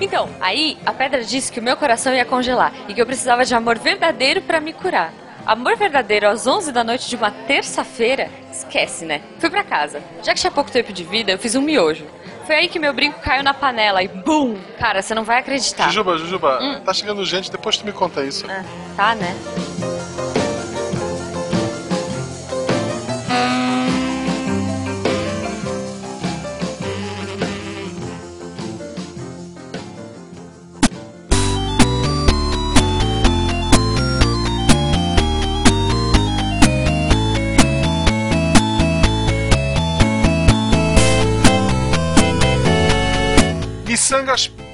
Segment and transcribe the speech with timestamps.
[0.00, 3.44] Então, aí a pedra disse que o meu coração ia congelar e que eu precisava
[3.44, 5.12] de amor verdadeiro para me curar.
[5.44, 8.30] Amor verdadeiro às 11 da noite de uma terça-feira?
[8.52, 9.22] Esquece, né?
[9.38, 10.02] Fui pra casa.
[10.22, 12.04] Já que tinha pouco tempo de vida, eu fiz um miojo.
[12.46, 14.58] Foi aí que meu brinco caiu na panela e BUM!
[14.78, 15.84] Cara, você não vai acreditar.
[15.84, 16.80] Jujuba, Jujuba, hum.
[16.80, 18.46] tá chegando gente, depois tu me conta isso.
[18.48, 18.64] Ah,
[18.96, 19.36] tá, né?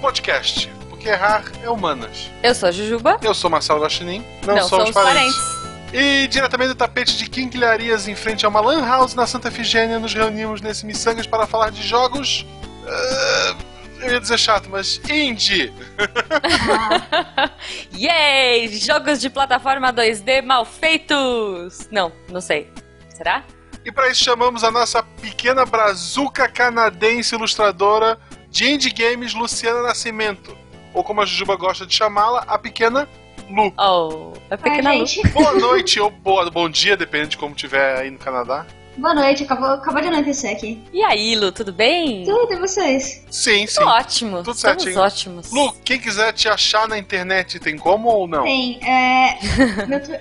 [0.01, 2.29] Podcast, porque errar é humanas.
[2.43, 3.21] Eu sou a Jujuba.
[3.23, 4.25] Eu sou Marcelo Guaxinim.
[4.45, 5.37] Não, Não somos, somos parentes.
[5.37, 5.65] parentes.
[5.93, 10.01] E diretamente do tapete de quinquilharias em frente a uma lan house na Santa Efigênia,
[10.01, 12.45] nos reunimos nesse Missangas para falar de jogos...
[12.83, 15.73] Uh, eu ia dizer chato, mas indie!
[17.97, 18.69] Yay!
[18.77, 21.89] Jogos de plataforma 2D mal feitos!
[21.93, 22.69] Não, não sei.
[23.17, 23.45] Será?
[23.85, 28.19] E para isso chamamos a nossa pequena brazuca canadense ilustradora
[28.55, 30.57] de Indie Games Luciana Nascimento.
[30.95, 33.09] Ou como a Jujuba gosta de chamá-la, a pequena
[33.51, 33.75] Lu.
[33.77, 35.31] Oh, a pequena Ai, Lu.
[35.33, 38.65] Boa noite ou boa, bom dia, depende de como tiver aí no Canadá.
[38.97, 40.81] Boa noite, acabou, acabou de anoitecer aqui.
[40.93, 42.25] E aí, Lu, tudo bem?
[42.25, 43.25] Tudo, e vocês?
[43.29, 43.75] Sim, sim.
[43.81, 44.43] Tudo ótimo.
[44.43, 44.99] Tudo certinho.
[44.99, 45.51] ótimos.
[45.51, 48.45] Lu, quem quiser te achar na internet, tem como ou não?
[48.45, 48.79] Tem.
[48.85, 49.39] É,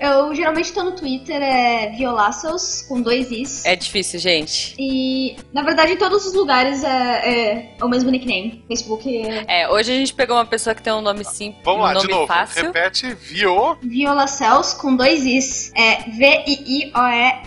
[0.00, 3.64] eu geralmente tô no Twitter, é Violaços, com dois Is.
[3.64, 4.74] É difícil, gente.
[4.78, 8.64] E, na verdade, em todos os lugares é, é o mesmo nickname.
[8.66, 9.62] Facebook é...
[9.62, 9.68] é...
[9.70, 12.06] hoje a gente pegou uma pessoa que tem um nome simples, Vamos um lá, nome
[12.06, 12.26] de novo.
[12.26, 12.64] fácil.
[12.64, 13.76] Repete, Vio...
[13.82, 15.72] Violacels, com dois Is.
[15.74, 17.44] É V-I-I-O-E-L-A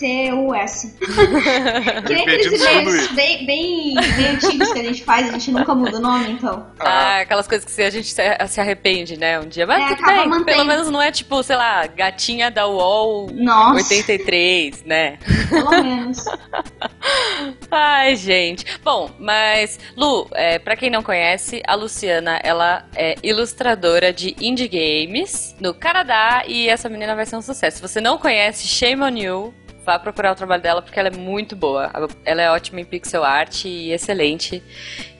[0.00, 0.96] C-U-S.
[2.06, 5.74] que nem aqueles e-mails bem, bem, bem antigos que a gente faz, a gente nunca
[5.74, 6.66] muda o nome, então.
[6.78, 9.38] Ah, aquelas coisas que a gente se arrepende, né?
[9.38, 9.66] Um dia.
[9.66, 10.44] Mas é, tudo bem, mantendo.
[10.46, 13.74] pelo menos não é tipo, sei lá, gatinha da UOL Nossa.
[13.74, 15.18] 83, né?
[15.50, 16.24] Pelo menos.
[17.70, 18.64] Ai, gente.
[18.82, 24.66] Bom, mas, Lu, é, pra quem não conhece, a Luciana, ela é ilustradora de indie
[24.66, 27.76] games no Canadá e essa menina vai ser um sucesso.
[27.76, 29.54] Se você não conhece, shame on you
[29.84, 31.90] vá procurar o trabalho dela porque ela é muito boa.
[32.24, 34.62] Ela é ótima em pixel art e excelente.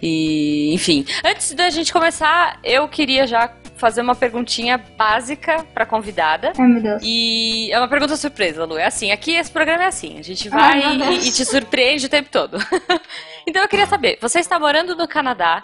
[0.03, 6.53] E, enfim, antes da gente começar, eu queria já fazer uma perguntinha básica pra convidada.
[6.59, 7.03] Ai, meu Deus.
[7.03, 8.77] E é uma pergunta surpresa, Lu.
[8.77, 10.19] É assim, aqui esse programa é assim.
[10.19, 12.59] A gente vai Ai, e, e, te surpreende o tempo todo.
[13.47, 15.63] então eu queria saber, você está morando no Canadá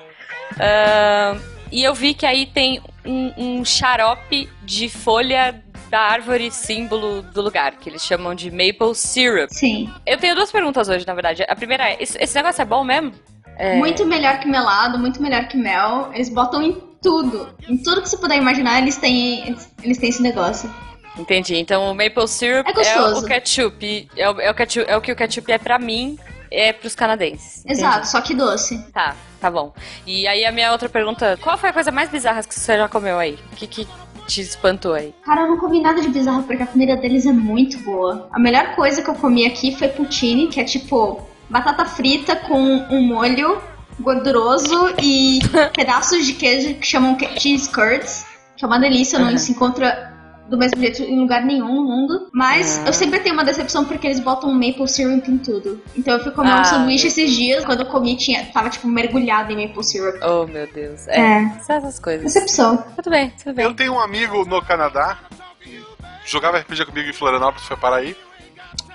[0.52, 1.40] uh,
[1.70, 5.62] e eu vi que aí tem um, um xarope de folha
[5.96, 9.48] da árvore símbolo do lugar, que eles chamam de maple syrup.
[9.50, 9.90] Sim.
[10.04, 11.42] Eu tenho duas perguntas hoje, na verdade.
[11.48, 13.12] A primeira é: esse, esse negócio é bom mesmo?
[13.56, 13.76] É...
[13.76, 16.10] Muito melhor que melado, muito melhor que mel.
[16.12, 17.48] Eles botam em tudo.
[17.66, 20.70] Em tudo que você puder imaginar, eles têm, eles, eles têm esse negócio.
[21.18, 21.56] Entendi.
[21.56, 24.10] Então o maple syrup é, é o ketchup.
[24.14, 24.90] É o, é, o ketchup.
[24.90, 26.18] é o que o ketchup é pra mim,
[26.50, 27.64] é pros canadenses.
[27.64, 28.10] Exato, Entendi.
[28.10, 28.78] só que doce.
[28.92, 29.72] Tá, tá bom.
[30.06, 32.86] E aí a minha outra pergunta: qual foi a coisa mais bizarra que você já
[32.86, 33.38] comeu aí?
[33.56, 33.88] Que, que
[34.26, 35.14] te espantou aí?
[35.24, 38.28] Cara, eu não comi nada de bizarro porque a comida deles é muito boa.
[38.32, 42.60] A melhor coisa que eu comi aqui foi poutine, que é tipo batata frita com
[42.90, 43.60] um molho
[44.00, 45.38] gorduroso e
[45.74, 48.26] pedaços de queijo que chamam cheese curds,
[48.56, 49.30] que é uma delícia, uhum.
[49.30, 50.15] não se encontra
[50.48, 52.28] do mesmo jeito em lugar nenhum no mundo.
[52.32, 55.82] Mas eu sempre tenho uma decepção porque eles botam maple syrup em tudo.
[55.96, 58.86] Então eu fui comer ah, um sanduíche esses dias, quando eu comi, tinha, tava tipo
[58.86, 60.16] mergulhado em maple syrup.
[60.22, 61.06] Oh, meu Deus.
[61.08, 61.58] É, é.
[61.58, 62.32] essas coisas.
[62.32, 62.76] Decepção.
[62.96, 63.64] Tudo bem, tudo bem.
[63.64, 65.18] Eu tenho um amigo no Canadá
[65.60, 65.82] que
[66.24, 68.16] jogava RPG comigo em Florianópolis, foi para aí.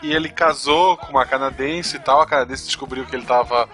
[0.02, 2.22] E ele casou com uma canadense e tal.
[2.22, 3.70] A canadense descobriu que ele tava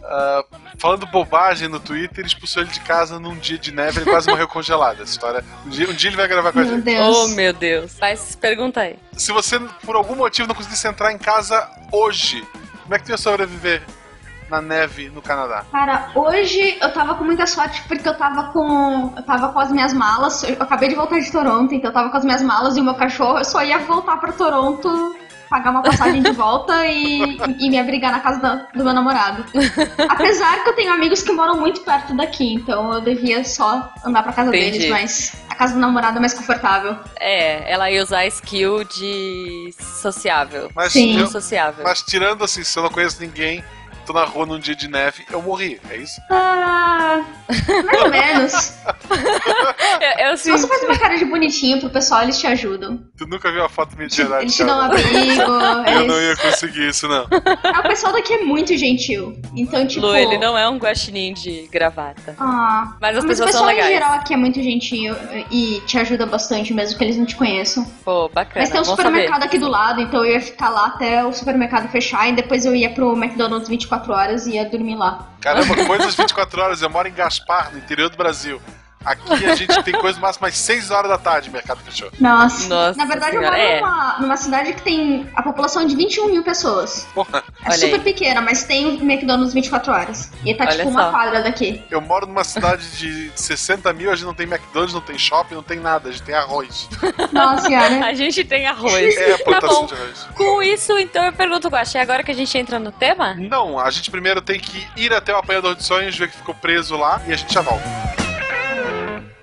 [0.00, 0.44] Uh,
[0.78, 4.48] falando bobagem no Twitter, expulsou ele de casa num dia de neve e quase morreu
[4.48, 5.02] congelado.
[5.02, 5.44] Essa história.
[5.66, 6.84] Um dia, um dia ele vai gravar com meu a gente.
[6.84, 7.16] Deus.
[7.16, 7.98] Oh, meu Deus.
[7.98, 8.98] Faz pergunta aí.
[9.16, 12.46] Se você, por algum motivo, não conseguisse entrar em casa hoje,
[12.82, 13.82] como é que tu ia sobreviver
[14.48, 15.64] na neve no Canadá?
[15.70, 19.12] Cara, hoje eu tava com muita sorte porque eu tava com.
[19.16, 20.42] Eu tava com as minhas malas.
[20.42, 22.84] Eu acabei de voltar de Toronto, então eu tava com as minhas malas e o
[22.84, 23.38] meu cachorro.
[23.38, 25.14] Eu só ia voltar pra Toronto
[25.50, 29.44] pagar uma passagem de volta e, e me abrigar na casa do, do meu namorado.
[30.08, 34.22] Apesar que eu tenho amigos que moram muito perto daqui, então eu devia só andar
[34.22, 34.78] pra casa Entendi.
[34.78, 36.96] deles, mas a casa do namorado é mais confortável.
[37.18, 40.70] É, ela ia usar a skill de sociável.
[40.74, 41.26] Mas, Sim.
[41.26, 41.82] sociável.
[41.82, 43.64] Mas tirando assim, se eu não conheço ninguém,
[44.10, 45.80] tô na rua num dia de neve, eu morri.
[45.88, 46.20] É isso?
[46.30, 47.22] Ah,
[47.84, 48.72] mais ou menos.
[50.00, 53.00] Eu, eu Se você faz uma cara de bonitinho pro pessoal, eles te ajudam.
[53.16, 55.42] Tu nunca viu a foto minha de verdade, Eles te dão um abrigo.
[55.90, 57.26] Eu não ia conseguir isso, não.
[57.64, 59.40] Ah, o pessoal daqui é muito gentil.
[59.54, 60.04] Então, tipo.
[60.04, 62.34] Lu, ele não é um guaxinim de gravata.
[62.38, 63.92] Ah, Mas as o pessoas pessoal são em legais.
[63.94, 65.14] geral aqui é muito gentil
[65.50, 67.84] e te ajuda bastante, mesmo que eles não te conheçam.
[68.04, 68.60] Pô, bacana.
[68.60, 69.46] Mas tem um supermercado saber.
[69.46, 72.74] aqui do lado, então eu ia ficar lá até o supermercado fechar e depois eu
[72.74, 75.28] ia pro McDonald's 24 horas e ia dormir lá.
[75.40, 76.82] Caramba, coisas 24 horas.
[76.82, 78.60] Eu moro em Gaspar, no interior do Brasil.
[79.04, 82.10] Aqui a gente tem coisa máxima às 6 horas da tarde, mercado fechou.
[82.20, 82.68] Nossa.
[82.68, 83.80] Nossa Na verdade, senhora, eu moro é.
[83.80, 87.06] numa, numa cidade que tem a população de 21 mil pessoas.
[87.14, 88.00] Porra, É Olha super aí.
[88.00, 90.30] pequena, mas tem McDonald's 24 horas.
[90.44, 91.10] E tá Olha tipo uma só.
[91.10, 91.82] quadra daqui.
[91.90, 95.54] eu moro numa cidade de 60 mil, a gente não tem McDonald's, não tem shopping,
[95.54, 96.88] não tem nada, a gente tem arroz.
[97.32, 97.90] Nossa senhora.
[98.10, 99.16] A gente tem arroz.
[99.16, 99.86] É a tá plantação bom.
[99.86, 100.26] de arroz.
[100.34, 103.34] Com isso, então eu pergunto, Guaxa, é agora que a gente entra no tema?
[103.34, 106.54] Não, a gente primeiro tem que ir até o apanhador de sonhos, ver que ficou
[106.54, 107.84] preso lá e a gente já volta.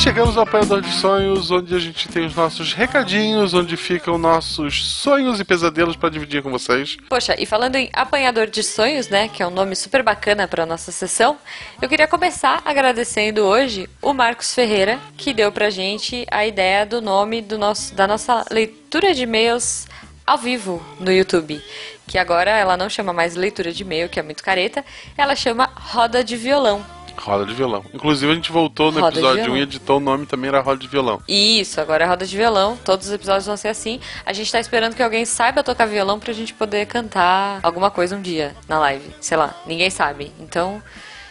[0.00, 4.82] chegamos ao apanhador de sonhos, onde a gente tem os nossos recadinhos, onde ficam nossos
[4.94, 6.96] sonhos e pesadelos para dividir com vocês.
[7.06, 10.64] Poxa, e falando em apanhador de sonhos, né, que é um nome super bacana para
[10.64, 11.36] nossa sessão,
[11.82, 17.02] eu queria começar agradecendo hoje o Marcos Ferreira, que deu pra gente a ideia do
[17.02, 19.86] nome do nosso, da nossa leitura de e-mails
[20.26, 21.62] ao vivo no YouTube.
[22.06, 24.82] Que agora ela não chama mais leitura de e-mail, que é muito careta,
[25.14, 26.99] ela chama Roda de Violão.
[27.16, 27.84] Roda de violão.
[27.92, 29.58] Inclusive, a gente voltou no Roda episódio 1 violão.
[29.58, 31.20] e editou o nome também era Roda de Violão.
[31.28, 32.76] Isso, agora é roda de violão.
[32.84, 34.00] Todos os episódios vão ser assim.
[34.24, 38.16] A gente tá esperando que alguém saiba tocar violão pra gente poder cantar alguma coisa
[38.16, 39.10] um dia na live.
[39.20, 40.32] Sei lá, ninguém sabe.
[40.40, 40.82] Então,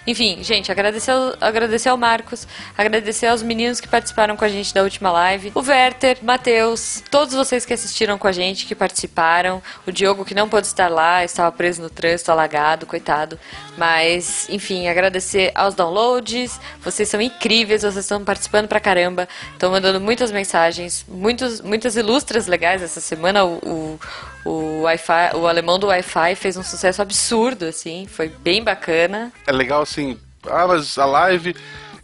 [0.09, 4.81] enfim, gente, agradecer, agradecer ao Marcos, agradecer aos meninos que participaram com a gente da
[4.81, 9.91] última live, o Werther, Matheus, todos vocês que assistiram com a gente, que participaram, o
[9.91, 13.39] Diogo que não pôde estar lá, estava preso no trânsito, alagado, coitado.
[13.77, 20.01] Mas, enfim, agradecer aos downloads, vocês são incríveis, vocês estão participando pra caramba, estão mandando
[20.01, 23.45] muitas mensagens, muitos, muitas ilustras legais essa semana.
[23.45, 23.99] O, o,
[24.45, 29.31] o, Wi-Fi, o alemão do Wi-Fi fez um sucesso absurdo, assim, foi bem bacana.
[29.45, 31.55] É legal assim, ah, mas a live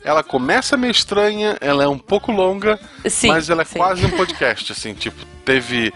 [0.03, 2.79] ela começa meio estranha, ela é um pouco longa,
[3.09, 3.77] Sim, mas ela é sim.
[3.79, 5.91] quase um podcast, assim, tipo, teve.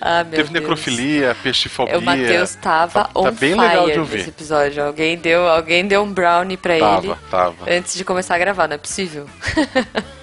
[0.00, 0.50] Ah, teve Deus.
[0.50, 1.98] necrofilia, peixifobia.
[1.98, 4.28] O Matheus tava Tá- on tá bem fire legal de nesse ouvir.
[4.28, 4.84] episódio.
[4.86, 7.56] Alguém deu, alguém deu um brownie pra ele Tava, tava.
[7.68, 9.26] antes de começar a gravar, não é possível.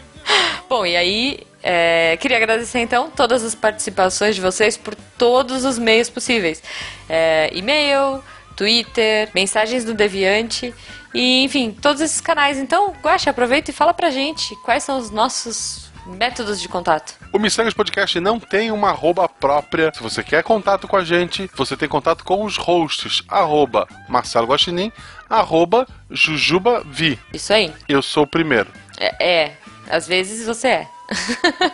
[0.73, 5.77] Bom, e aí, é, queria agradecer então todas as participações de vocês por todos os
[5.77, 6.63] meios possíveis:
[7.07, 8.23] É, e-mail,
[8.55, 10.73] Twitter, mensagens do Deviante.
[11.13, 12.57] E, enfim, todos esses canais.
[12.57, 17.13] Então, Guaxa, aproveita e fala pra gente quais são os nossos métodos de contato.
[17.31, 19.91] O Missangas Podcast não tem uma arroba própria.
[19.93, 23.21] Se você quer contato com a gente, você tem contato com os hosts.
[23.29, 24.91] Arroba Marcelo Guaxinim,
[25.29, 27.19] arroba Jujubavi.
[27.31, 27.71] Isso aí.
[27.87, 28.71] Eu sou o primeiro.
[28.97, 29.62] É, é.
[29.89, 30.87] Às vezes você é.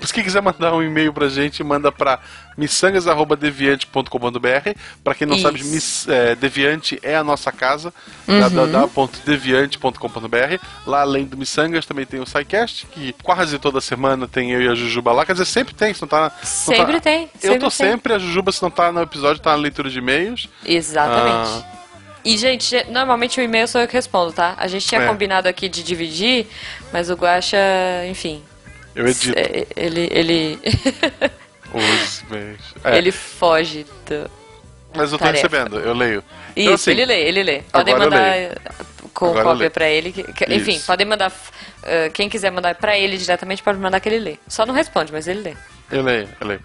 [0.00, 2.20] Se quem quiser mandar um e-mail pra gente, manda pra
[2.56, 4.70] missangas.deviante.com.br.
[5.02, 5.42] Pra quem não Isso.
[5.42, 7.92] sabe, Miss, é, Deviante é a nossa casa,
[8.26, 8.40] Uhum.
[8.40, 10.58] www.deviante.com.br.
[10.86, 14.68] Lá além do Missangas também tem o SciCast, que quase toda semana tem eu e
[14.68, 15.26] a Jujuba lá.
[15.26, 17.68] Quer dizer, sempre tem, se não tá na- não Sempre tá- tem, Eu sempre tô
[17.68, 17.70] tem.
[17.70, 20.48] sempre, a Jujuba, se não tá no episódio, tá na leitura de e-mails.
[20.64, 21.64] Exatamente.
[21.64, 21.77] Ah.
[22.24, 24.54] E, gente, ge- normalmente o e-mail sou eu que respondo, tá?
[24.58, 25.06] A gente tinha É.
[25.06, 26.46] combinado aqui de dividir,
[26.92, 27.56] mas o Guaxa,
[28.08, 28.42] enfim.
[28.94, 30.08] Eu edito é, Ele.
[30.10, 30.58] Ele,
[31.72, 32.24] os.
[32.84, 34.30] É, ele foge do.
[34.94, 35.46] mas eu tô tarefa.
[35.48, 36.18] recebendo, eu leio.
[36.56, 37.62] Isso, Então, assim, ele lê, ele lê.
[37.70, 38.50] Podem mandar leio.
[39.14, 40.12] com Agora cópia pra ele.
[40.12, 41.30] que- que- enfim, podem mandar.
[41.30, 44.36] uh, quem quiser mandar pra ele diretamente, pode mandar que ele lê.
[44.48, 45.54] Só não responde, mas ele lê.
[45.90, 46.60] Eu leio, eu leio.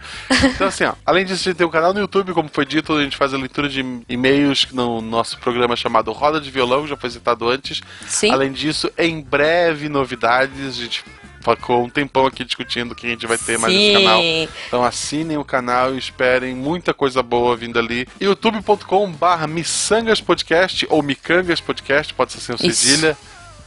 [0.55, 2.93] Então, assim, ó, além disso, a gente tem um canal no YouTube, como foi dito,
[2.93, 6.97] a gente faz a leitura de e-mails no nosso programa chamado Roda de Violão, já
[6.97, 7.81] foi citado antes.
[8.05, 8.31] Sim.
[8.31, 11.03] Além disso, em breve, novidades, a gente
[11.41, 13.93] ficou um tempão aqui discutindo o que a gente vai ter mais nesse Sim.
[13.93, 14.21] canal.
[14.67, 18.07] Então assinem o canal e esperem muita coisa boa vindo ali.
[18.19, 22.87] youtube.com barra Missangas Podcast ou Micangas Podcast, pode ser sem o Isso.
[22.87, 23.17] cedilha.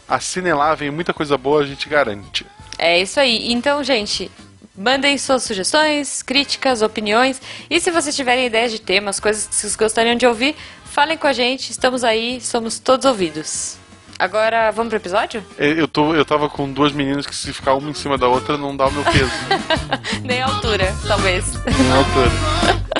[0.08, 2.46] Assinem lá, vem muita coisa boa, a gente garante.
[2.78, 3.52] É isso aí.
[3.52, 4.30] Então, gente,
[4.76, 7.40] mandem suas sugestões, críticas, opiniões.
[7.70, 10.54] E se vocês tiverem ideias de temas, coisas que vocês gostariam de ouvir,
[10.84, 11.70] falem com a gente.
[11.70, 13.78] Estamos aí, somos todos ouvidos.
[14.18, 15.44] Agora, vamos pro episódio?
[15.58, 18.56] Eu, tô, eu tava com duas meninas que se ficar uma em cima da outra
[18.56, 19.30] não dá o meu peso.
[20.24, 21.52] Nem a altura, talvez.
[21.54, 22.95] Nem a altura.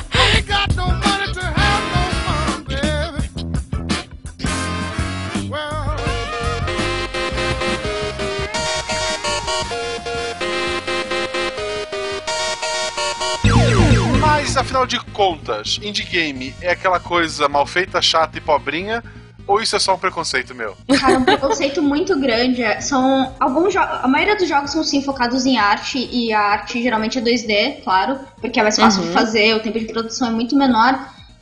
[14.77, 19.03] Afinal de contas, indie game é aquela coisa mal feita, chata e pobrinha?
[19.47, 20.77] Ou isso é só um preconceito meu?
[20.99, 22.63] Cara, é um preconceito muito grande.
[22.63, 24.01] É, são alguns jogos.
[24.03, 27.83] A maioria dos jogos são sim focados em arte, e a arte geralmente é 2D,
[27.85, 29.09] claro, porque é mais fácil Uhum.
[29.09, 30.99] de fazer, o tempo de produção é muito menor.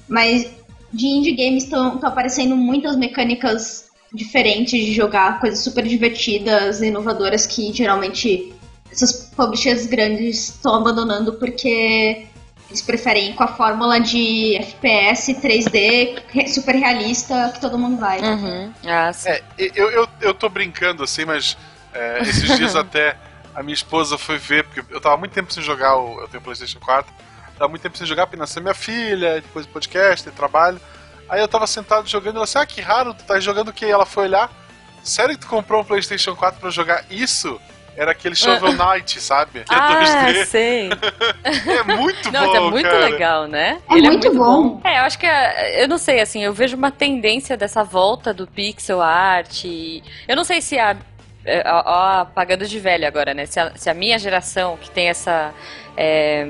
[0.06, 0.46] Mas
[0.92, 7.72] de indie games estão aparecendo muitas mecânicas diferentes de jogar, coisas super divertidas, inovadoras que
[7.72, 8.52] geralmente
[8.92, 12.26] essas publishers grandes estão abandonando porque
[12.68, 17.98] eles preferem ir com a fórmula de FPS 3D re- super realista que todo mundo
[17.98, 18.20] vai.
[18.20, 18.72] Uhum.
[18.86, 19.10] Ah.
[19.26, 21.56] É, eu, eu, eu tô brincando assim, mas
[21.92, 23.16] é, esses dias até
[23.54, 26.40] a minha esposa foi ver, porque eu tava muito tempo sem jogar, o, eu tenho
[26.40, 27.12] o PlayStation 4,
[27.56, 30.80] tava muito tempo sem jogar, porque nasceu minha filha, depois podcast, trabalho.
[31.28, 33.86] Aí eu tava sentado jogando, ela disse, ah, que raro, tu tá jogando o quê?
[33.86, 34.50] E ela foi olhar,
[35.02, 37.60] sério que tu comprou um PlayStation 4 pra jogar isso?
[37.96, 39.60] Era aquele Shovel Knight, sabe?
[39.64, 40.00] Que é Ah,
[40.32, 40.44] 2D.
[40.46, 40.90] sei.
[41.44, 43.04] É muito Não, bom, é muito cara.
[43.08, 43.78] legal, né?
[43.88, 44.80] É muito bom.
[44.84, 48.34] É, eu acho que, é, eu não sei, assim, eu vejo uma tendência dessa volta
[48.34, 49.64] do pixel art.
[49.64, 50.96] e- Eu não sei se a.
[51.44, 53.46] é, Ó, ó, pagando de velho agora, né?
[53.46, 55.52] Se a, se a minha geração, que tem essa.
[55.96, 56.48] é,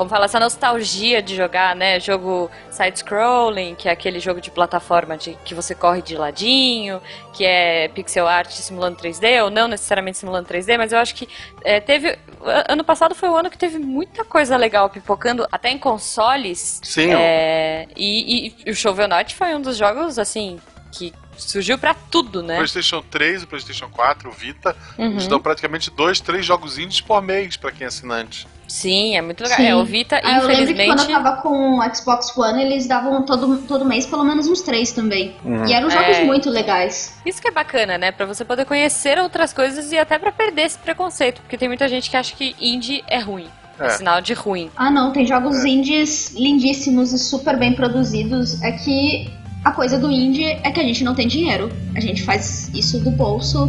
[0.00, 2.00] como fala, essa nostalgia de jogar, né?
[2.00, 7.02] Jogo side-scrolling, que é aquele jogo de plataforma de, que você corre de ladinho,
[7.34, 11.28] que é pixel art simulando 3D, ou não necessariamente simulando 3D, mas eu acho que
[11.62, 12.18] é, teve.
[12.66, 16.80] Ano passado foi o ano que teve muita coisa legal pipocando, até em consoles.
[16.82, 20.58] Sim, É, e, e- e o Shovel Knight foi um dos jogos, assim,
[20.92, 22.56] que surgiu pra tudo, O né?
[22.56, 25.10] PlayStation 3, o PlayStation 4, o Vita, Uhum.
[25.10, 28.48] eles dão praticamente dois, três jogos indies por mês pra quem é assinante.
[28.70, 29.56] Sim, é muito legal.
[29.58, 29.66] Sim.
[29.66, 31.10] É, o Vita, Ah, eu lembro que quando infelizmente.
[31.12, 34.92] eu tava com o Xbox One, eles davam todo, todo mês pelo menos uns três
[34.92, 35.34] também.
[35.68, 36.24] E eram jogos É.
[36.24, 37.12] muito legais.
[37.26, 38.12] Isso que é bacana, né?
[38.12, 41.40] Pra você poder conhecer outras coisas e até pra perder esse preconceito.
[41.42, 43.48] Porque tem muita gente que acha que indie é ruim.
[43.78, 43.90] É, É.
[43.90, 44.70] sinal de ruim.
[44.76, 48.62] Ah, não, tem jogos indies lindíssimos e super bem produzidos.
[48.62, 49.28] É que
[49.64, 51.72] a coisa do indie é que a gente não tem dinheiro.
[51.96, 53.68] A gente faz isso do bolso.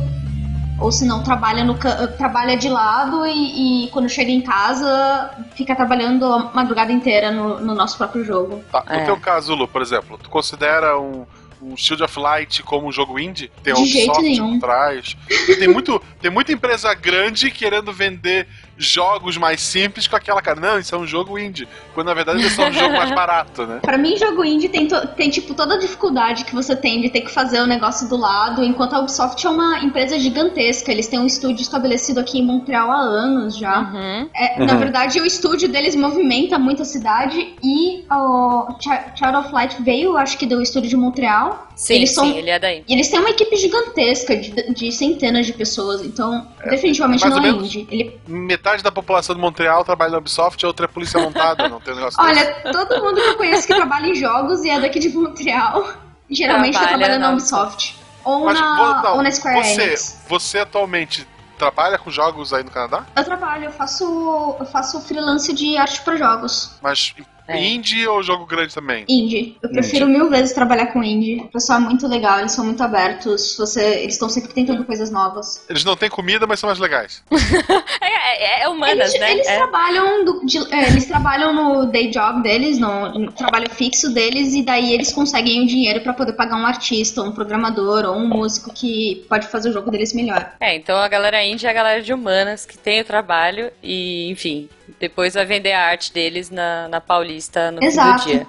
[0.82, 1.76] Ou se não, trabalha, no,
[2.18, 7.60] trabalha de lado e, e quando chega em casa, fica trabalhando a madrugada inteira no,
[7.60, 8.64] no nosso próprio jogo.
[8.72, 9.06] Tá, no É.
[9.06, 11.26] teu caso, Lu, por exemplo, tu considera um,
[11.62, 13.52] um Shield of Light como um jogo indie?
[13.64, 15.18] Tem De um Ubisoft por trás.
[15.60, 18.48] Tem, muito, tem muita empresa grande querendo vender
[18.86, 20.60] jogos mais simples com aquela cara.
[20.60, 21.68] Não, isso é um jogo indie.
[21.94, 23.80] Quando na verdade isso é um jogo mais barato, né?
[23.82, 27.22] Pra mim, jogo indie tem, tem, tipo, toda a dificuldade que você tem de ter
[27.22, 30.92] que fazer o negócio do lado, enquanto a Ubisoft é uma empresa gigantesca.
[30.92, 33.80] Eles têm um estúdio estabelecido aqui em Montreal há anos já.
[33.82, 34.30] Uhum.
[34.36, 39.52] É, Na verdade, o estúdio deles movimenta muito a cidade e o Chi- Child of
[39.54, 41.68] Light veio, acho que do estúdio de Montreal.
[41.76, 42.84] Sim, eles sim, são- ele é daí.
[42.88, 47.44] E eles têm uma equipe gigantesca de, de centenas de pessoas, então definitivamente mais não
[47.44, 47.88] é indie.
[47.90, 51.82] Ele, Metade da população de Montreal trabalha na Ubisoft, a outra é polícia montada, não
[51.82, 52.40] tem um negócio desse.
[52.40, 55.90] olha, todo mundo que eu conheço que trabalha em jogos e é daqui de Montreal,
[56.30, 58.00] geralmente tá Trabalha trabalhando na Ubisoft.
[58.24, 60.24] Ou, Mas, na, não, ou na Square você, Enix.
[60.30, 63.06] você atualmente trabalha com jogos aí no Canadá?
[63.16, 66.78] Eu trabalho, eu faço, eu faço freelance de arte para jogos.
[66.82, 67.14] Mas
[67.48, 67.62] É.
[67.62, 69.06] indie ou jogo grande também?
[69.10, 69.58] Indie.
[69.62, 71.38] Eu prefiro mil vezes trabalhar com indie.
[71.42, 73.56] O pessoal é muito legal, eles são muito abertos.
[73.58, 75.66] Você, eles estão sempre tentando coisas novas.
[75.70, 77.24] Eles não têm comida, mas são mais legais.
[78.04, 79.32] É, é, é humanas, Eles, né?
[79.34, 79.56] eles É.
[79.58, 84.54] trabalham do- de- é, eles trabalham no day job deles, no, no trabalho fixo deles,
[84.54, 88.28] e daí eles conseguem o dinheiro pra poder pagar um artista, um programador ou um
[88.28, 90.52] músico que pode fazer o jogo deles melhor.
[90.60, 94.30] É, então a galera indie é a galera de humanas que tem o trabalho e,
[94.32, 94.68] enfim,
[95.00, 98.24] depois vai vender a arte deles na, na Paulista no Exato.
[98.24, 98.48] fim do dia.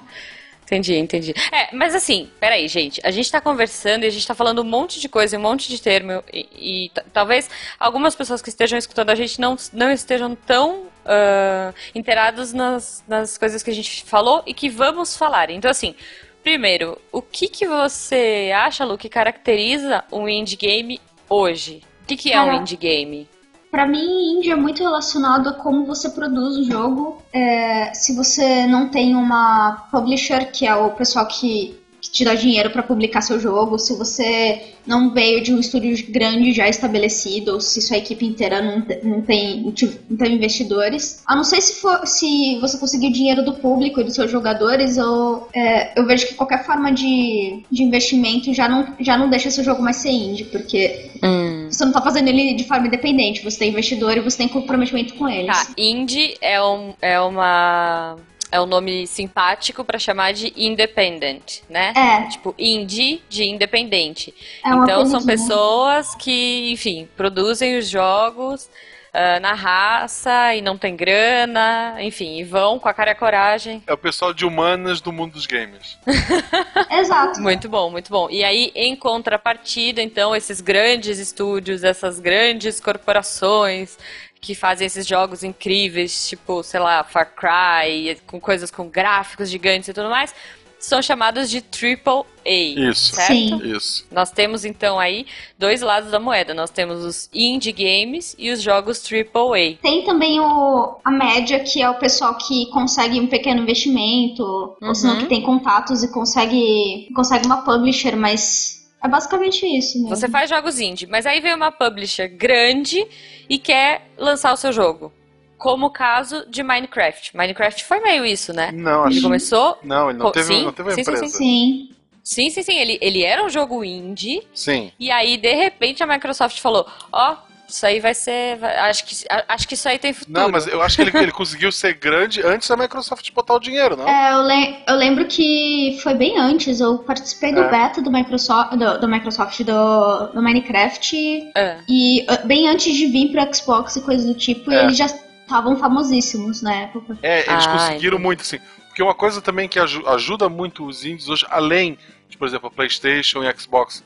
[0.63, 1.33] Entendi, entendi.
[1.51, 2.99] É, mas assim, peraí, gente.
[3.03, 5.67] A gente tá conversando e a gente tá falando um monte de coisa, um monte
[5.67, 6.23] de termo.
[6.33, 11.73] E, e talvez algumas pessoas que estejam escutando a gente não, não estejam tão ah,
[11.93, 15.49] inteirados nas, nas coisas que a gente falou e que vamos falar.
[15.49, 15.95] Então, assim,
[16.41, 21.83] primeiro, o que, que você acha, Lu, que caracteriza um indie game hoje?
[22.03, 23.27] O que, que é um indie game?
[23.73, 27.23] Pra mim, indie é muito relacionado a como você produz o jogo.
[27.33, 32.35] É, se você não tem uma publisher, que é o pessoal que, que te dá
[32.35, 37.53] dinheiro pra publicar seu jogo, se você não veio de um estúdio grande já estabelecido,
[37.53, 39.63] ou se sua equipe inteira não, não, tem,
[40.09, 41.23] não tem investidores.
[41.25, 44.97] A não ser se, for, se você conseguir dinheiro do público e dos seus jogadores,
[44.97, 49.49] eu, é, eu vejo que qualquer forma de, de investimento já não, já não deixa
[49.49, 51.67] seu jogo mais ser indie, porque Hum.
[51.71, 55.13] você não tá fazendo ele de forma independente, você tem investidor e você tem comprometimento
[55.13, 55.47] com eles.
[55.47, 58.17] Tá, indie é, um, é uma.
[58.53, 61.91] É um nome simpático pra chamar de independent, né?
[61.97, 62.29] É.
[62.29, 64.31] Tipo, indie de independente.
[64.63, 68.69] É então são pessoas que, enfim, produzem os jogos
[69.13, 73.15] uh, na raça e não tem grana, enfim, e vão com a cara e a
[73.15, 73.81] coragem.
[73.87, 75.97] É o pessoal de humanas do mundo dos games.
[76.91, 77.41] Exato.
[77.41, 78.29] Muito bom, muito bom.
[78.29, 83.97] E aí, em contrapartida, então, esses grandes estúdios, essas grandes corporações
[84.43, 89.87] que fazem esses jogos incríveis, tipo, sei lá, Far Cry, com coisas com gráficos gigantes
[89.87, 90.35] e tudo mais,
[90.77, 92.49] são chamados de Triple A.
[92.91, 93.15] Isso.
[93.15, 93.31] Certo?
[93.31, 93.61] Sim.
[93.73, 94.05] Isso.
[94.11, 95.25] Nós temos então aí
[95.57, 96.53] dois lados da moeda.
[96.53, 99.81] Nós temos os indie games e os jogos Triple A.
[99.81, 104.43] Tem também o, a média, que é o pessoal que consegue um pequeno investimento,
[104.81, 105.19] ou senão Uhum.
[105.21, 110.09] que tem contatos e consegue, consegue uma publisher, mas é basicamente isso mesmo.
[110.09, 113.05] Você faz jogos indie, mas aí vem uma publisher grande
[113.49, 115.11] e quer lançar o seu jogo.
[115.57, 117.35] Como o caso de Minecraft.
[117.35, 118.71] Minecraft foi meio isso, né?
[118.71, 119.77] Não, Ele acho começou.
[119.83, 121.37] Não, ele não teve, sim, não teve uma sim, sim, empresa.
[121.37, 121.89] Sim.
[122.23, 122.77] Sim, sim, sim.
[122.77, 124.47] Ele, ele era um jogo indie.
[124.53, 124.91] Sim.
[124.97, 127.35] E aí, de repente, a Microsoft falou: Ó,
[127.75, 128.57] isso aí vai ser.
[128.57, 129.15] vai- acho, que,
[129.47, 130.39] acho que isso aí tem futuro.
[130.39, 133.59] Não, mas eu acho que ele, ele conseguiu ser grande antes da Microsoft botar o
[133.59, 134.07] dinheiro, não?
[134.07, 137.69] É, eu, le- eu lembro que foi bem antes, eu participei do É.
[137.71, 141.77] beta do Microsoft, do, do Microsoft, do, do Minecraft, É.
[141.89, 144.83] e uh, bem antes de vir pro Xbox e coisa do tipo, É.
[144.83, 147.17] eles já estavam famosíssimos na época.
[147.21, 148.23] É, eles Ah, conseguiram entendi.
[148.23, 148.59] muito, assim.
[148.87, 151.97] Porque uma coisa também que aju- ajuda muito os indies hoje, além
[152.29, 154.03] de, por exemplo, a PlayStation e Xbox,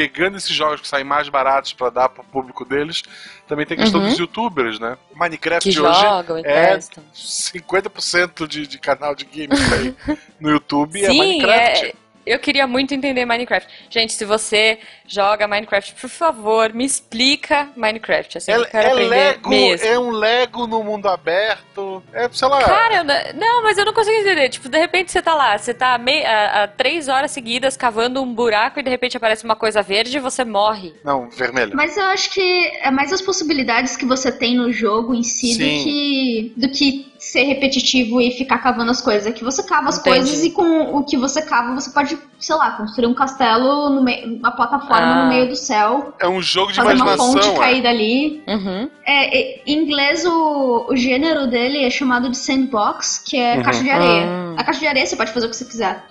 [0.00, 3.02] pegando esses jogos que saem mais baratos pra dar pro público deles,
[3.46, 4.08] também tem a questão Uhum.
[4.08, 4.96] dos youtubers, né?
[5.14, 6.42] Minecraft Que hoje jogam é
[6.74, 7.04] testam.
[7.14, 9.94] 50% de, de canal de gameplay
[10.40, 11.84] no YouTube é Sim, Minecraft.
[11.86, 11.92] é,
[12.26, 13.68] eu queria muito entender Minecraft.
[13.88, 18.38] Gente, se você joga Minecraft, por favor, me explica Minecraft.
[18.38, 19.86] Assim, eu É, quero é aprender Lego, mesmo.
[19.86, 22.02] é um Lego no mundo aberto.
[22.12, 22.62] É, sei lá.
[22.62, 24.48] Cara, eu não- não, mas eu não consigo entender.
[24.48, 28.22] Tipo, de repente você tá lá, você tá mei- há, há três horas seguidas cavando
[28.22, 30.94] um buraco e de repente aparece uma coisa verde e você morre.
[31.04, 31.72] Não, vermelho.
[31.74, 32.40] Mas eu acho que
[32.82, 35.84] é mais as possibilidades que você tem no jogo em si do Sim.
[35.84, 39.26] que, do que ser repetitivo e ficar cavando as coisas.
[39.26, 40.16] É que você cava as Entendi.
[40.16, 44.02] coisas e com o que você cava você pode, sei lá, construir um castelo, no
[44.02, 45.22] meio, uma plataforma Ah.
[45.24, 47.34] no meio do céu, É um jogo de fazer uma imaginação.
[47.34, 47.58] ponte é.
[47.58, 48.42] cair dali.
[48.48, 48.90] Uhum.
[49.06, 53.62] É, é, em inglês, o, o gênero dele é chamado de sandbox, que é Uhum.
[53.62, 54.24] caixa de areia.
[54.26, 54.54] Ah.
[54.60, 56.02] A caixa de areia você pode fazer o que você quiser.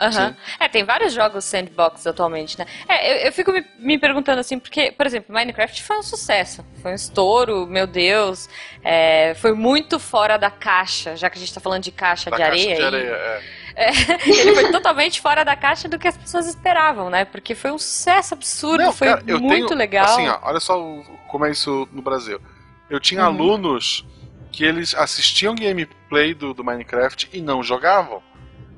[0.59, 2.65] É, tem vários jogos sandbox atualmente, né?
[2.87, 6.63] É, eu, eu fico me, me perguntando assim, porque, por exemplo, Minecraft foi um sucesso.
[6.81, 8.47] Foi um estouro, meu Deus.
[8.83, 12.37] É, foi muito fora da caixa, já que a gente tá falando de caixa Da
[12.37, 12.75] de caixa areia.
[12.75, 13.41] de e- areia, é.
[14.29, 17.23] ele foi totalmente fora da caixa do que as pessoas esperavam, né?
[17.25, 20.05] Porque foi um sucesso absurdo, Não, foi cara, muito tenho, legal.
[20.05, 22.41] Assim, ó, olha só o- como é isso no Brasil.
[22.89, 23.27] Eu tinha Uhum.
[23.27, 24.05] alunos
[24.51, 28.21] que eles assistiam gameplay do, do Minecraft e não jogavam.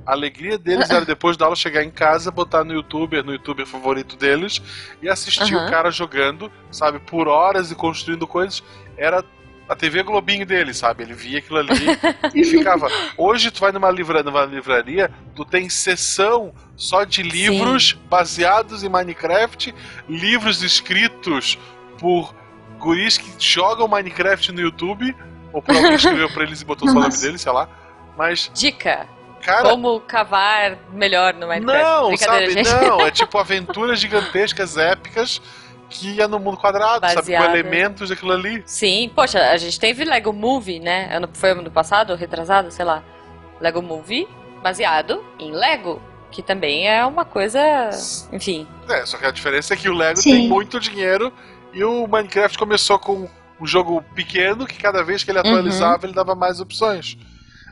[0.05, 3.65] A alegria deles era depois da aula chegar em casa, botar no youtuber, no youtuber
[3.65, 4.61] favorito deles,
[5.01, 5.65] e assistir Aham.
[5.67, 8.61] o cara jogando, sabe, por horas e construindo coisas.
[8.97, 9.23] Era
[9.71, 11.03] a TV Globinho dele, sabe?
[11.03, 11.71] Ele via aquilo ali
[12.35, 12.89] e ficava.
[13.17, 18.89] Hoje tu vai numa livraria, numa livraria, tu tem sessão só de livros baseados em
[18.89, 19.73] Minecraft,
[20.09, 21.57] livros escritos
[21.97, 22.35] por
[22.79, 25.15] guris que jogam Minecraft no YouTube,
[25.53, 27.69] ou por alguém que escreveu pra eles e botou só o nome dele, sei lá.
[28.17, 29.07] Mas, Dica:
[29.41, 31.81] cara, como cavar melhor no Minecraft.
[31.81, 32.51] não, sabe?
[32.51, 32.69] gente.
[32.69, 35.41] Não, é tipo aventuras gigantescas, épicas,
[35.91, 37.35] que ia no mundo quadrado, sabe?
[37.35, 38.63] Com elementos daquilo ali.
[38.65, 41.15] Sim, poxa, a gente teve Lego Movie, né?
[41.15, 43.03] Ano, foi ano passado, retrasado, sei lá.
[43.59, 44.27] Lego Movie,
[44.63, 46.01] baseado em Lego.
[46.31, 47.59] Que também é uma coisa.
[48.31, 48.65] Enfim.
[48.89, 50.31] É, só que a diferença é que o Lego Sim.
[50.31, 51.31] tem muito dinheiro
[51.73, 56.13] e o Minecraft começou com um jogo pequeno que cada vez que ele atualizava ele
[56.13, 57.17] dava mais opções.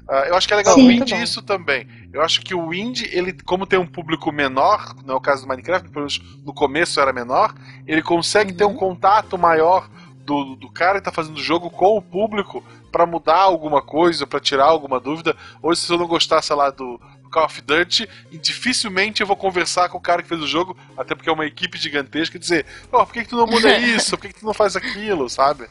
[0.09, 0.87] Ah, eu acho que é legal Sim.
[0.87, 1.87] o indie isso também.
[2.11, 5.43] Eu acho que o indie, ele, como tem um público menor, não é o caso
[5.43, 7.53] do Minecraft, pelo menos no começo era menor,
[7.85, 8.75] ele consegue ter um Uhum.
[8.77, 9.87] contato maior
[10.25, 14.25] do, do cara que tá fazendo o jogo com o público pra mudar alguma coisa,
[14.25, 15.35] pra tirar alguma dúvida.
[15.61, 19.35] Hoje, se eu não gostar, sei lá, do, Call of Duty, e dificilmente eu vou
[19.35, 22.39] conversar com o cara que fez o jogo, até porque é uma equipe gigantesca, e
[22.39, 24.17] dizer, oh, por que, que tu não muda isso?
[24.17, 25.67] Por que, que tu não faz aquilo, sabe?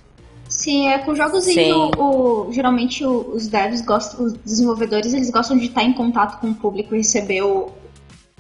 [0.48, 5.58] Sim, é com jogos indie, o, o- geralmente os devs gostam, os desenvolvedores, eles gostam
[5.58, 7.70] de estar em contato com o público e receber o,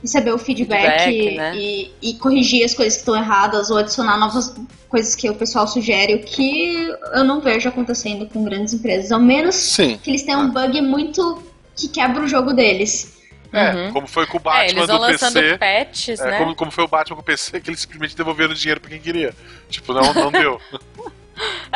[0.02, 1.52] receber o feedback, Feedback, e, né?
[1.56, 4.54] e, e corrigir as coisas que estão erradas ou adicionar novas
[4.88, 9.20] coisas que o pessoal sugere, o que eu não vejo acontecendo com grandes empresas, ao
[9.20, 9.98] menos Sim.
[10.02, 11.42] que eles tenham um bug muito
[11.76, 13.18] que quebra o jogo deles.
[13.52, 13.92] É, Uhum.
[13.94, 15.58] como foi com o É, Batman eles vão do lançando PC.
[15.58, 16.38] patches, É, né?
[16.38, 18.90] como, como foi o Batman com o PC, que eles simplesmente devolveram o dinheiro pra
[18.90, 19.34] quem queria.
[19.70, 20.60] Tipo, não, não deu.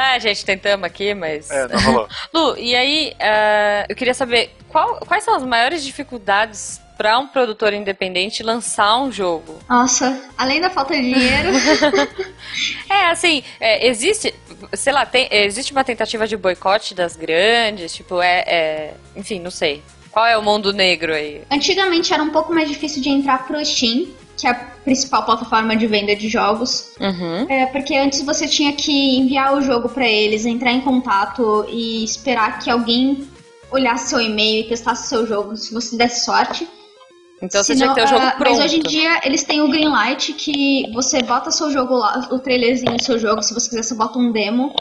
[0.03, 1.51] É, gente, tentamos aqui, mas.
[1.51, 2.09] É, não rolou.
[2.33, 7.27] Lu, e aí, ah, eu queria saber qual- quais são as maiores dificuldades para um
[7.27, 9.59] produtor independente lançar um jogo.
[9.69, 11.49] Nossa, além da falta de dinheiro.
[12.88, 14.33] é, assim, é, existe,
[14.75, 19.51] sei lá, tem, existe uma tentativa de boicote das grandes, tipo, é, é, enfim, não
[19.51, 19.83] sei.
[20.11, 21.43] Qual é o mundo negro aí?
[21.51, 25.77] Antigamente era um pouco mais difícil de entrar pro Steam, que é a principal plataforma
[25.77, 26.92] de venda de jogos.
[27.01, 27.47] Uhum.
[27.49, 32.05] É, porque antes você tinha que enviar o jogo para eles, entrar em contato e
[32.05, 33.29] esperar que alguém
[33.71, 36.68] olhasse seu e-mail e testasse seu jogo, se você desse sorte.
[37.42, 38.51] Então você tinha que ter o jogo uh, pronto.
[38.51, 42.38] Mas hoje em dia eles têm o Greenlight que você bota seu jogo lá, o
[42.38, 44.73] trailerzinho do seu jogo, se você quiser você bota um demo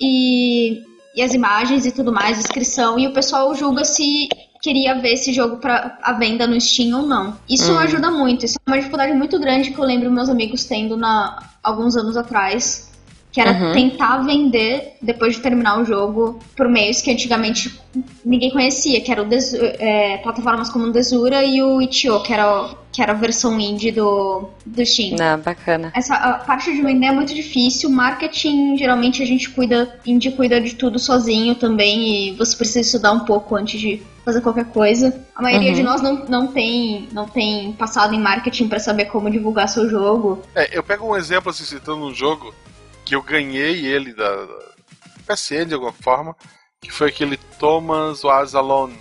[0.00, 0.80] e,
[1.16, 4.28] e as imagens e tudo mais, descrição, e o pessoal julga se
[4.64, 7.36] queria ver esse jogo para a venda no Steam ou não.
[7.46, 7.78] Isso Hum.
[7.78, 8.46] ajuda muito.
[8.46, 12.16] Isso é uma dificuldade muito grande que eu lembro meus amigos tendo na alguns anos
[12.16, 12.90] atrás,
[13.30, 13.72] que era Uhum.
[13.72, 17.78] tentar vender depois de terminar o jogo por meios que antigamente
[18.24, 23.02] ninguém conhecia, que eram é, plataformas como o Desura e o Itch.io, que era que
[23.02, 25.16] era a versão indie do do Steam.
[25.18, 25.92] Não, bacana.
[25.94, 27.90] Essa a parte de vender é muito difícil.
[27.90, 33.12] Marketing, geralmente a gente cuida, indie cuida de tudo sozinho também e você precisa estudar
[33.12, 35.14] um pouco antes de fazer qualquer coisa.
[35.34, 35.74] A maioria Uhum.
[35.76, 39.88] de nós não, não tem não tem passado em marketing pra saber como divulgar seu
[39.88, 40.42] jogo.
[40.54, 42.54] É, eu pego um exemplo assim, citando um jogo
[43.04, 44.58] que eu ganhei ele da, da
[45.26, 46.34] PSN de alguma forma,
[46.80, 48.98] que foi aquele Thomas Was Alone,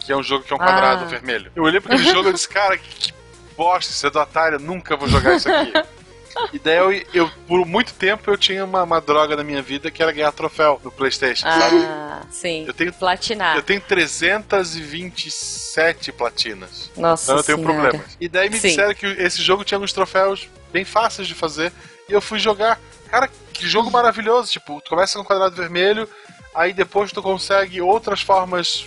[0.00, 0.64] que é um jogo que é um Ah.
[0.64, 1.50] quadrado vermelho.
[1.54, 3.14] Eu olhei pra aquele jogo e disse, cara, que, que
[3.56, 5.72] bosta, isso é do Atari, eu nunca vou jogar isso aqui.
[6.52, 9.90] E daí eu, eu, por muito tempo, eu tinha uma, uma droga na minha vida
[9.90, 11.76] que era ganhar troféu no Playstation, sabe?
[11.84, 12.64] Ah, sim.
[12.66, 13.56] Eu tenho, Platinar.
[13.56, 16.90] eu tenho 327 platinas.
[16.96, 17.80] Nossa Então eu tenho senhora.
[17.90, 18.16] problemas.
[18.20, 18.68] E daí me Sim.
[18.68, 21.72] disseram que esse jogo tinha uns troféus bem fáceis de fazer.
[22.08, 22.78] E eu fui jogar.
[23.10, 24.50] Cara, que jogo maravilhoso.
[24.52, 26.08] Tipo, tu começa com um quadrado vermelho,
[26.54, 28.84] aí depois tu consegue outras formas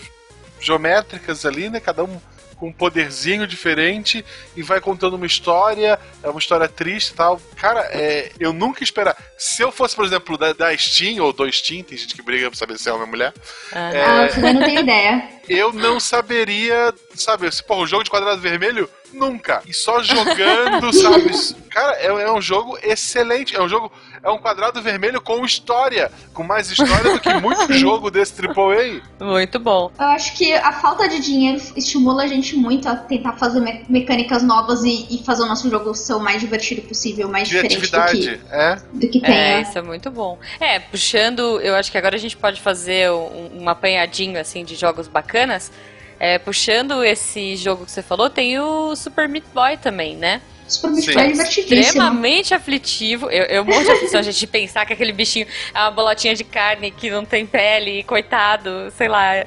[0.60, 1.79] geométricas ali, né?
[1.79, 2.19] Cada um
[2.58, 7.39] com um poderzinho diferente e vai contando uma história, é uma história triste e tal.
[7.56, 9.17] Cara, é, eu nunca esperava.
[9.38, 12.50] Se eu fosse, por exemplo, da, da Steam ou do Steam, tem gente que briga
[12.50, 13.34] pra saber se é homem ou mulher,
[13.72, 13.91] Ah.
[13.93, 14.06] É.
[14.06, 15.30] Ah, eu também não tenho ideia.
[15.48, 19.62] eu não saberia, sabe, se, porra, o jogo de quadrado vermelho, nunca.
[19.67, 21.32] E só jogando, sabe?
[21.70, 23.56] Cara, é, é um jogo excelente.
[23.56, 23.91] É um jogo.
[24.24, 26.12] É um quadrado vermelho com história.
[26.34, 29.02] Com mais história do que muito jogo desse AAA.
[29.24, 29.91] Muito bom.
[30.00, 33.86] Eu acho que a falta de dinheiro estimula a gente muito a tentar fazer me-
[33.88, 37.76] mecânicas novas e, e fazer o nosso jogo ser o mais divertido possível, mais diferente
[37.78, 38.38] do Criatividade.
[38.43, 38.76] que, É.
[38.93, 39.30] do que tem.
[39.36, 39.62] É, né?
[39.62, 40.39] isso é muito bom.
[40.60, 44.76] É, puxando, eu acho que agora a gente pode fazer um, um apanhadinho assim de
[44.76, 45.72] jogos bacanas.
[46.19, 50.41] É, puxando esse jogo que você falou, tem o Super Meat Boy também, né?
[50.67, 51.13] Super Meat.
[51.13, 51.80] Boy é divertidíssimo.
[51.80, 53.30] Extremamente aflitivo.
[53.30, 56.43] Eu, eu morro de aflição, gente, de pensar que aquele bichinho é uma bolotinha de
[56.43, 59.45] carne que não tem pele, coitado, sei lá.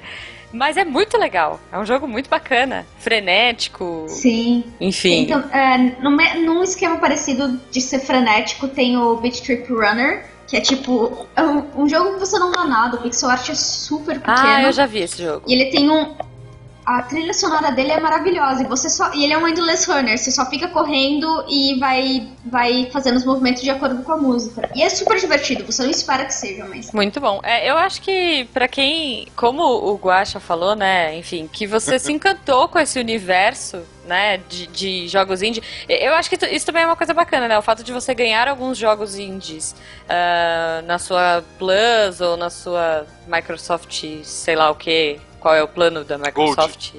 [0.52, 1.60] Mas é muito legal.
[1.72, 2.86] É um jogo muito bacana.
[2.98, 4.06] Frenético.
[4.08, 4.64] Sim.
[4.80, 5.22] Enfim.
[5.22, 10.56] Então, é, num, num esquema parecido de ser frenético, tem o Beat Trip Runner, que
[10.56, 11.26] é tipo.
[11.36, 14.36] É um, um jogo que você não dá nada, o pixel art é super pequeno.
[14.38, 15.44] ah, eu já vi esse jogo.
[15.46, 16.16] E ele tem um.
[16.90, 18.62] A trilha sonora dele é maravilhosa.
[18.62, 19.12] E você só.
[19.14, 20.18] E ele é um endless runner.
[20.18, 24.68] Você só fica correndo e vai, vai fazendo os movimentos de acordo com a música.
[24.74, 26.90] E é super divertido, você não espera que seja, mas.
[26.90, 27.40] Muito bom.
[27.44, 32.12] É, eu acho que pra quem, como o Guaxa falou, né, enfim, que você se
[32.12, 35.62] encantou com esse universo, né, de, de jogos indie.
[35.88, 38.48] Eu acho que isso também é uma coisa bacana, né, o fato de você ganhar
[38.48, 39.76] alguns jogos indies
[40.08, 45.68] ah, na sua Plus ou na sua Microsoft, sei lá o que, qual é o
[45.68, 46.92] plano da Microsoft?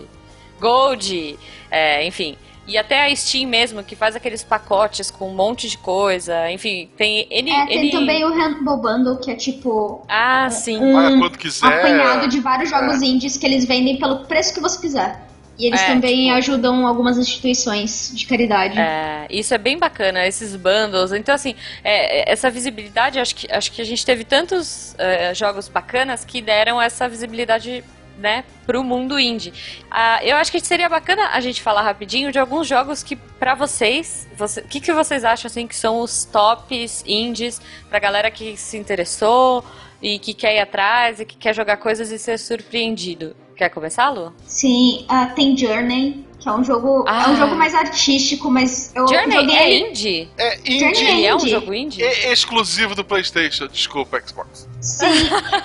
[0.60, 1.38] Gold,
[1.70, 2.36] é, enfim.
[2.68, 6.50] E até a Steam mesmo, que faz aqueles pacotes com um monte de coisa.
[6.52, 7.50] Enfim, tem N.
[7.52, 10.06] É, tem N- também o Handball Bundle, que é tipo.
[10.08, 10.78] Ah, sim.
[10.94, 11.66] Paga Um quanto quiser.
[11.68, 15.28] apanhado de vários jogos indies que eles vendem pelo preço que você quiser.
[15.58, 18.80] E eles É, também tipo- ajudam algumas instituições de caridade.
[18.80, 21.12] É, isso é bem bacana, esses bundles.
[21.12, 25.34] Então, assim, é, é, essa visibilidade, acho que, acho que a gente teve tantos é,
[25.34, 27.84] jogos bacanas que deram essa visibilidade,
[28.22, 29.52] né, pro mundo indie.
[29.90, 33.56] Ah, eu acho que seria bacana a gente falar rapidinho de alguns jogos que, pra
[33.56, 38.30] vocês, você- o que, que vocês acham, assim, que são os tops indies pra galera
[38.32, 39.66] que se interessou
[40.02, 43.36] e que quer ir atrás e que quer jogar coisas e ser surpreendido.
[43.56, 44.34] Quer começar, Lu?
[44.46, 47.06] Sim, ah, tem Journey, que é um jogo.
[47.08, 47.30] É Ah.
[47.30, 50.30] um jogo mais artístico, mas eu Journey joguei é indie?
[50.38, 51.50] É Journey indie Ele é um indie.
[51.50, 52.02] jogo indie?
[52.04, 53.68] e exclusivo do PlayStation.
[53.68, 54.68] Desculpa, Xbox.
[54.82, 55.06] Sim,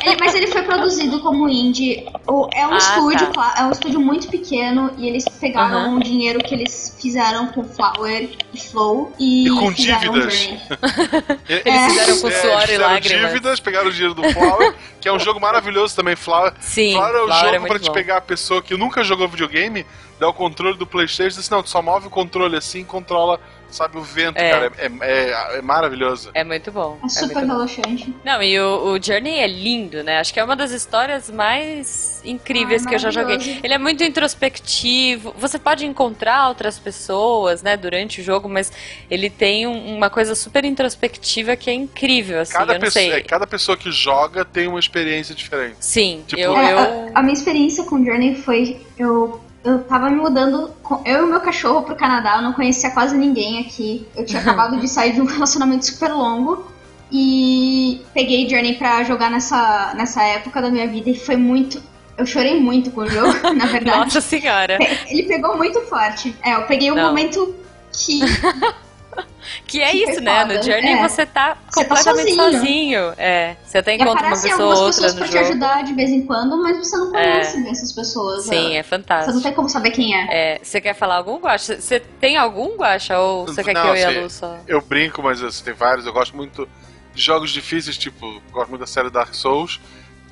[0.05, 2.07] ele- mas ele foi produzido como indie.
[2.27, 3.55] O- É um Ah, estúdio, tá.
[3.59, 5.97] é um estúdio muito pequeno e eles pegaram Aham.
[5.97, 10.35] o dinheiro que eles fizeram com Flower e Flow e, E com dívidas.
[10.35, 10.61] Journey.
[11.49, 13.29] Eles fizeram com suor e fizeram lágrimas.
[13.33, 16.15] dívidas, pegaram o dinheiro do Flower, que é um jogo maravilhoso também.
[16.17, 17.93] Flower, Sim, Flower é o Flower é jogo muito pra te bom.
[17.93, 19.87] pegar a pessoa que nunca jogou videogame,
[20.19, 23.99] dá o controle do Playstation, assim, não, tu só move o controle assim controla sabe,
[23.99, 24.51] o vento, É.
[24.51, 24.73] cara.
[24.79, 26.31] É, é, é maravilhoso.
[26.33, 26.99] É muito bom.
[27.05, 27.53] É super muito bom.
[27.55, 28.15] relaxante.
[28.25, 30.19] Não, e o, o Journey é lindo, né?
[30.21, 33.37] Acho que é uma das histórias mais incríveis Ah, que eu já joguei.
[33.63, 35.35] Ele é muito introspectivo.
[35.37, 38.73] Você pode encontrar outras pessoas, né, durante o jogo, mas
[39.11, 42.53] ele tem um- uma coisa super introspectiva que é incrível, assim.
[42.53, 43.13] Cada, eu não pessoa, sei.
[43.13, 45.77] é, cada pessoa que joga tem uma experiência diferente.
[45.81, 46.79] Sim, Tipo- eu, É, eu...
[46.79, 48.81] a, a minha experiência com Journey foi.
[48.99, 50.71] Eu, eu tava me mudando,
[51.05, 54.07] eu e o meu cachorro pro Canadá, eu não conhecia quase ninguém aqui.
[54.15, 56.67] Eu tinha acabado de sair de um relacionamento super longo.
[57.11, 61.83] E peguei Journey pra jogar nessa, nessa época da minha vida e foi muito.
[62.17, 63.99] Eu chorei muito com o jogo, na verdade.
[63.99, 64.79] Nossa senhora.
[65.09, 66.35] Ele pegou muito forte.
[66.43, 67.09] É, eu peguei um Não.
[67.09, 67.55] momento
[67.93, 68.21] que
[69.67, 70.41] Que é isso, né?
[70.43, 70.55] foda.
[70.55, 71.09] No Journey É.
[71.09, 72.59] você tá Você tá completamente sozinho.
[72.59, 73.15] sozinho.
[73.17, 73.57] É.
[73.65, 75.45] Você até e encontra uma pessoa ou algumas outra pessoas no pra te jogo.
[75.45, 77.31] ajudar de vez em quando, mas você não É.
[77.33, 78.45] conhece bem essas pessoas.
[78.45, 79.41] Sim, é Você não fantástico.
[79.43, 80.27] tem como saber quem é.
[80.55, 81.81] É, você quer falar algum, Guaxa?
[81.81, 83.19] Você tem algum, Guaxa?
[83.21, 84.59] Ou você quer Não, que eu e a assim, Lu só...
[84.67, 86.05] Eu brinco, mas assim, tem vários.
[86.07, 86.69] Eu gosto muito
[87.15, 89.81] de jogos difíceis, tipo, gosto muito da série Dark Souls.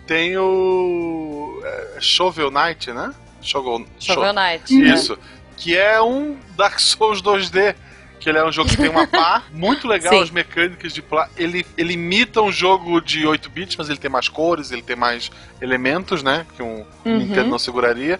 [0.09, 1.61] Tem o.
[1.65, 3.13] É, Shovel Knight, né?
[3.41, 4.75] Shovel, Shovel Knight.
[4.75, 4.81] Uhum.
[4.83, 4.95] né?
[4.95, 5.19] Isso.
[5.57, 7.75] Que é um Dark Souls 2D.
[8.25, 10.23] Que ele é um jogo que tem uma pá muito legal, Sim.
[10.23, 11.29] as mecânicas de pla...
[11.37, 14.97] ele, ele imita um jogo de 8 bits, mas ele tem mais cores, ele tem
[14.97, 16.47] mais elementos, né?
[16.57, 17.19] Que um Uhum.
[17.19, 18.19] Nintendo não seguraria.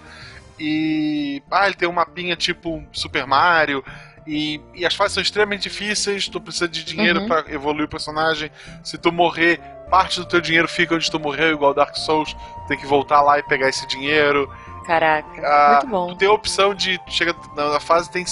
[0.61, 1.43] E.
[1.51, 3.83] Ah, ele tem um mapinha tipo Super Mario.
[4.27, 7.27] E, e as fases são extremamente difíceis, tu precisa de dinheiro Uhum.
[7.29, 8.51] pra evoluir o personagem.
[8.83, 9.59] Se tu morrer,
[9.91, 12.35] parte do teu dinheiro fica onde tu morreu, igual Dark Souls.
[12.69, 14.51] Tem que voltar lá e pegar esse dinheiro.
[14.87, 16.09] Caraca, Ah, muito bom.
[16.09, 16.99] Tu tem a opção de.
[17.09, 18.25] Chega na fase tem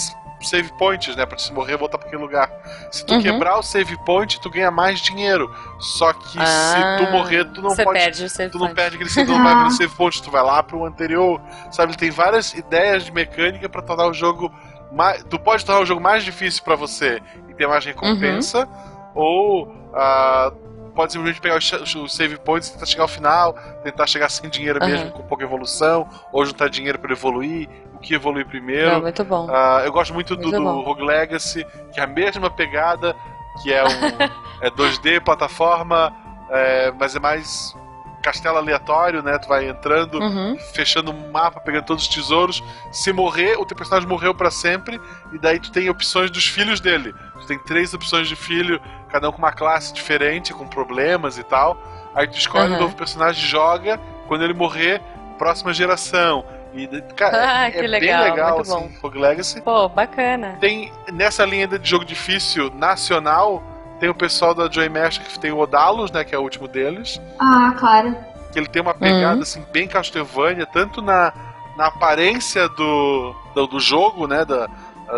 [0.44, 1.24] save points, né?
[1.26, 2.50] Pra tu se morrer voltar pra aquele lugar.
[2.90, 3.22] Se tu Uhum.
[3.22, 5.54] quebrar o save point, tu ganha mais dinheiro.
[5.78, 7.92] Só que Ah, se tu morrer, tu não pode.
[7.98, 8.74] perde o save Tu não point.
[8.76, 11.40] perde aquele save, tu não vai pro save point, tu vai lá pro anterior.
[11.70, 14.52] Sabe, ele tem várias ideias de mecânica pra tornar o jogo
[14.92, 15.22] mais.
[15.24, 18.68] Tu pode tornar o jogo mais difícil pra você e ter mais recompensa,
[19.14, 20.52] ou ah,
[20.94, 24.78] pode simplesmente pegar os save points e tentar chegar ao final, tentar chegar sem dinheiro
[24.82, 24.90] Aham.
[24.90, 27.68] mesmo, com pouca evolução, ou juntar dinheiro pra evoluir,
[28.02, 29.00] que evoluir Não, primeiro.
[29.00, 29.48] muito bom.
[29.50, 30.82] Ah, eu gosto muito do, Muito do bom.
[30.82, 33.16] Rogue Legacy, que é a mesma pegada,
[33.62, 33.88] que é um
[34.60, 36.12] é 2D, plataforma,
[36.50, 37.74] é, mas é mais
[38.22, 39.36] castelo aleatório, né?
[39.38, 40.56] Tu vai entrando, Uhum.
[40.74, 42.62] fechando um mapa, pegando todos os tesouros.
[42.92, 45.00] Se morrer, o teu personagem morreu pra sempre,
[45.32, 47.12] e daí tu tem opções dos filhos dele.
[47.40, 51.42] Tu tem três opções de filho, cada um com uma classe diferente, com problemas e
[51.42, 51.76] tal.
[52.14, 52.76] Aí tu escolhe Aham.
[52.76, 55.02] um novo personagem, joga, quando ele morrer,
[55.36, 56.44] próxima geração.
[56.74, 59.60] E, cara, Ah, é, que é legal, bem legal, muito assim, Rogue Legacy.
[59.62, 60.56] Pô, bacana.
[60.60, 63.62] Tem nessa linha de jogo difícil nacional,
[64.00, 66.66] tem o pessoal da Joy Master que tem o Odalos, né, que é o último
[66.66, 68.16] deles, Ah, claro.
[68.52, 69.42] que ele tem uma pegada Uhum.
[69.42, 71.32] assim bem Castlevania, tanto na,
[71.76, 74.68] na aparência do, do, do jogo, né, da,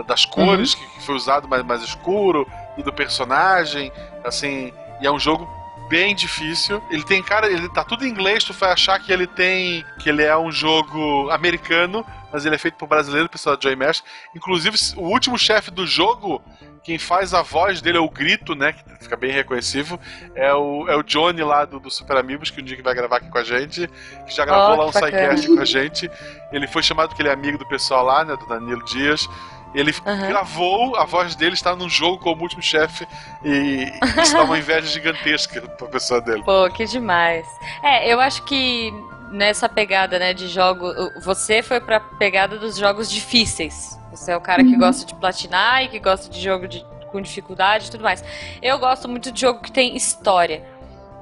[0.07, 0.81] das cores Uhum.
[0.81, 3.93] que, que foi usado mais, mais escuro e do personagem,
[4.25, 5.49] assim, e é um jogo
[5.89, 6.83] bem difícil.
[6.91, 10.09] Ele tem cara, ele tá tudo em inglês, tu vai achar que ele tem que
[10.09, 14.05] ele é um jogo americano, mas ele é feito por brasileiro, pessoal da Joy Master.
[14.35, 16.43] Inclusive, o último chefe do jogo,
[16.83, 18.73] quem faz a voz dele é o grito, né?
[18.73, 19.99] Que fica bem reconhecível.
[20.35, 22.95] É o, é o Johnny lá do, do Super Amigos, que um dia que vai
[22.95, 23.89] gravar aqui com a gente.
[24.27, 26.11] Que já gravou Oh, lá um sidecast com a gente.
[26.53, 28.37] Ele foi chamado porque ele é amigo do pessoal lá, né?
[28.37, 29.29] Do Danilo Dias.
[29.75, 30.29] Ele Aham.
[30.29, 33.07] gravou, a voz dele está num jogo como último chefe
[33.45, 33.91] e
[34.23, 36.43] isso dá uma inveja gigantesca pra pessoa dele.
[36.45, 37.47] Pô, que demais.
[37.83, 38.93] É, eu acho que
[39.31, 40.87] nessa pegada, né, de jogo,
[41.25, 43.99] você foi pra pegada dos jogos difíceis.
[44.13, 44.79] Você é o cara que Uhum.
[44.79, 48.23] gosta de platinar e que gosta de jogo de- com dificuldade e tudo mais.
[48.63, 50.65] Eu gosto muito de jogo que tem história.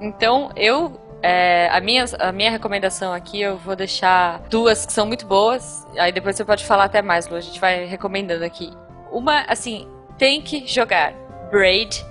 [0.00, 1.00] Então, eu.
[1.22, 5.86] É, a, minha, a minha recomendação aqui, eu vou deixar duas que são muito boas.
[5.96, 7.36] Aí depois você pode falar até mais, Lu.
[7.36, 8.72] A gente vai recomendando aqui.
[9.10, 11.14] Uma, assim, tem que jogar.
[11.50, 12.04] Braid.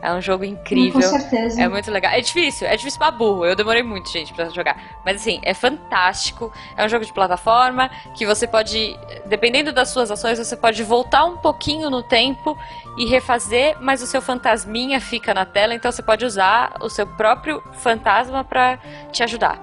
[0.00, 1.00] É um jogo incrível.
[1.00, 1.60] Com certeza.
[1.60, 2.12] É muito legal.
[2.12, 3.44] É difícil, é difícil pra burro.
[3.44, 4.76] Eu demorei muito, gente, pra jogar.
[5.04, 6.52] Mas assim, é fantástico.
[6.76, 11.24] É um jogo de plataforma que você pode, dependendo das suas ações, você pode voltar
[11.24, 12.56] um pouquinho no tempo
[12.96, 17.06] e refazer, mas o seu fantasminha fica na tela, então você pode usar o seu
[17.06, 18.78] próprio fantasma pra
[19.12, 19.58] te ajudar.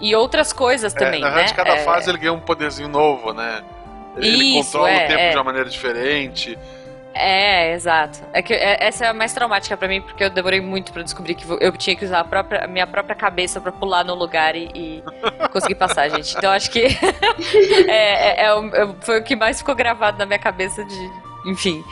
[0.00, 1.34] E outras coisas também, é, na né?
[1.36, 3.62] verdade, cada É, fase ele ganha um poderzinho novo, né?
[4.16, 5.30] Ele, Isso, controla é, o tempo é.
[5.30, 6.58] de uma maneira diferente.
[7.20, 8.20] É, exato.
[8.32, 11.02] É que é- essa é a mais traumática pra mim, porque eu demorei muito pra
[11.02, 14.14] descobrir que eu tinha que usar a, própria, a minha própria cabeça pra pular no
[14.14, 15.02] lugar e, e
[15.52, 16.36] conseguir passar, gente.
[16.36, 16.84] Então acho que
[17.88, 21.10] é, é- é o- é- foi o que mais ficou gravado na minha cabeça de.
[21.46, 21.84] Enfim.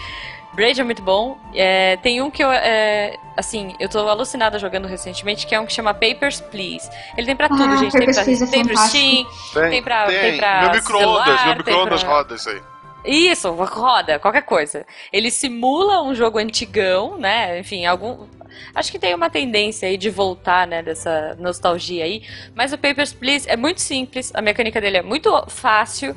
[0.54, 1.36] Braid é muito bom.
[1.54, 5.66] É, tem um que eu, é, assim, eu tô alucinada jogando recentemente, que é um
[5.66, 6.88] que chama Papers, Please.
[7.14, 7.92] Ele tem pra tudo, Ah, gente.
[7.92, 10.18] Tem pra, Please é tem pro Steam, Tem, tem pra, tem.
[10.20, 10.36] tem.
[10.38, 12.62] pra meu micro-ondas, meu micro-ondas pra- roda isso aí.
[13.07, 14.85] Isso, roda, qualquer coisa.
[15.12, 17.59] Ele simula um jogo antigão, né?
[17.61, 18.27] Enfim, algum.
[18.75, 22.23] Acho que tem uma tendência aí de voltar, né, dessa nostalgia aí.
[22.55, 26.16] Mas o Papers, Please é muito simples, a mecânica dele é muito fácil.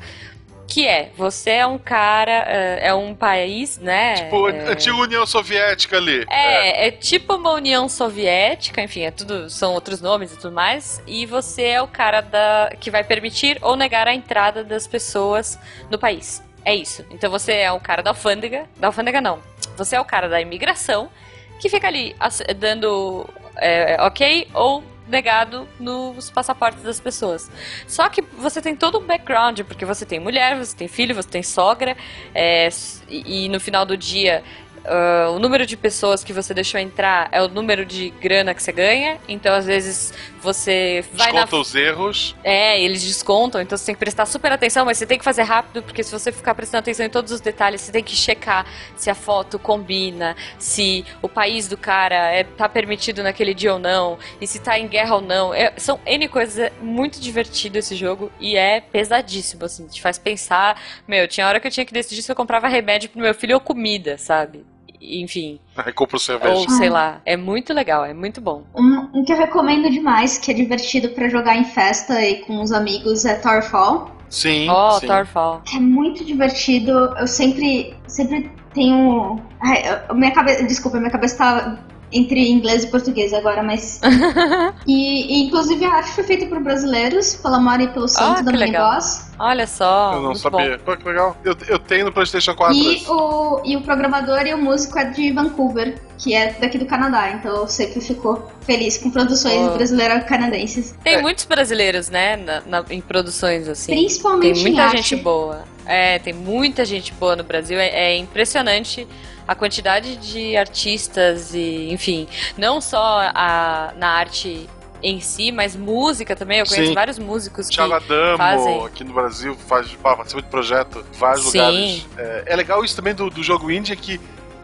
[0.66, 4.14] Que é, você é um cara, é é um país, né?
[4.14, 4.70] Tipo, é...
[4.70, 6.24] antiga União Soviética ali.
[6.30, 11.02] É, é tipo uma União Soviética, enfim, é tudo, são outros nomes e tudo mais.
[11.08, 15.58] E você é o cara da, que vai permitir ou negar a entrada das pessoas
[15.90, 16.40] no país.
[16.64, 17.04] É isso.
[17.10, 18.66] Então você é o cara da alfândega.
[18.76, 19.40] Da alfândega não.
[19.76, 21.10] Você é o cara da imigração
[21.58, 22.16] que fica ali
[22.56, 27.50] dando é, ok ou negado nos passaportes das pessoas.
[27.86, 31.28] Só que você tem todo um background, porque você tem mulher, você tem filho, você
[31.28, 31.96] tem sogra,
[32.34, 32.68] é,
[33.08, 34.42] e, e no final do dia
[34.84, 38.62] ah, o número de pessoas que você deixou entrar é o número de grana que
[38.62, 39.18] você ganha.
[39.28, 42.34] Então, às vezes, você vai na Desconta os erros.
[42.42, 45.42] é, eles descontam, então você tem que prestar super atenção, mas você tem que fazer
[45.42, 48.64] rápido, porque se você ficar prestando atenção em todos os detalhes, você tem que checar
[48.96, 53.78] se a foto combina, se o país do cara é, tá permitido naquele dia ou
[53.78, 55.52] não, e se tá em guerra ou não.
[55.54, 60.18] É- são N coisas, é muito divertido esse jogo e é pesadíssimo, assim, te faz
[60.18, 60.80] pensar.
[61.06, 63.54] Meu, tinha hora que eu tinha que decidir se eu comprava remédio pro meu filho
[63.54, 64.64] ou comida, sabe?
[65.00, 66.52] Enfim, Aí compra o cerveja.
[66.52, 68.64] ou sei lá, é muito legal, é muito bom.
[68.76, 72.60] Um, um que eu recomendo demais, que é divertido pra jogar em festa e com
[72.62, 74.10] os amigos, é Towerfall.
[74.28, 75.06] Sim, Ó, sim.
[75.08, 75.60] Thorfall.
[75.74, 76.92] É muito divertido.
[77.18, 79.40] Eu sempre, sempre tenho.
[79.60, 79.82] Ai,
[80.14, 80.62] minha cabeça.
[80.64, 81.78] Desculpa, minha cabeça tá
[82.12, 84.00] entre inglês e português agora, mas.
[84.86, 88.42] e, e, inclusive a arte foi feita por brasileiros, pela Mari e pelo Santo Ah,
[88.42, 88.92] da que minha legal.
[88.94, 89.30] voz.
[89.38, 90.12] Olha só.
[90.12, 90.78] Eu não muito sabia.
[90.78, 91.36] Pô, que legal.
[91.44, 92.76] Eu, eu tenho no PlayStation 4.
[92.76, 96.84] E o, e o programador e o músico é de Vancouver, que é daqui do
[96.84, 99.72] Canadá, então eu sempre fico feliz com produções Oh.
[99.74, 100.94] brasileiras canadenses.
[101.02, 101.22] Tem É.
[101.22, 103.92] muitos brasileiros, né, na- na- em produções assim.
[103.92, 104.96] Principalmente Tem em muita arte.
[104.98, 105.64] gente boa.
[105.86, 107.78] É, tem muita gente boa no Brasil.
[107.80, 109.08] É, é impressionante
[109.48, 114.68] a quantidade de artistas e, enfim, não só a, na arte
[115.02, 116.58] em si, mas música também.
[116.58, 116.94] Eu conheço Sim.
[116.94, 118.84] vários músicos que Thiago Adamo, fazem.
[118.84, 121.58] aqui no Brasil, faz, participa de projeto em vários Sim.
[121.58, 122.06] lugares.
[122.18, 124.20] É, é legal isso também do, do jogo indie, é que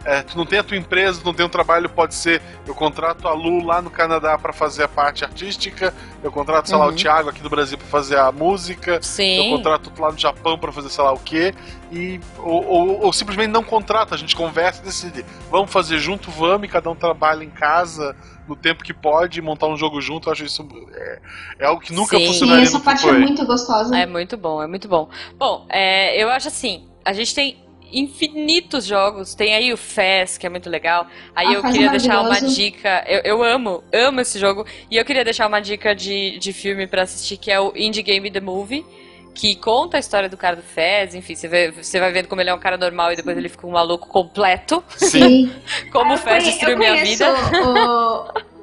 [0.07, 2.73] é, tu não tem a tua empresa, tu não tem um trabalho, pode ser, eu
[2.73, 5.93] contrato a Lu lá no Canadá pra fazer a parte artística,
[6.23, 6.95] eu contrato, sei lá, o Uhum.
[6.95, 9.49] Thiago aqui no Brasil pra fazer a música, eu Sim.
[9.49, 11.53] contrato tu lá no Japão pra fazer sei lá o quê,
[11.91, 16.31] e, ou, ou- ou simplesmente não contrata, a gente conversa e decide, vamos fazer junto,
[16.31, 18.15] vamos, e cada um trabalha em casa
[18.47, 20.65] no tempo que pode, montar um jogo junto, eu acho isso
[20.95, 21.19] é,
[21.59, 22.21] é algo que nunca Sim.
[22.25, 23.19] Sim, funcionaria essa no parte é AAA.
[23.19, 23.97] muito gostosa.
[23.97, 25.09] É muito bom, é muito bom.
[25.37, 30.45] Bom, é, eu acho assim, a gente tem infinitos jogos, tem aí o Fez, que
[30.45, 31.07] é muito legal.
[31.35, 35.05] Aí Ah, eu queria deixar uma dica, eu, eu amo, amo esse jogo, e eu
[35.05, 38.39] queria deixar uma dica de, de filme pra assistir, que é o Indie Game The
[38.41, 38.85] Movie,
[39.33, 42.41] que conta a história do cara do Fez, enfim, você, vê, você vai vendo como
[42.41, 45.51] ele é um cara normal e depois ele fica um maluco completo, Sim.
[45.93, 47.27] como o Fez destruiu minha vida.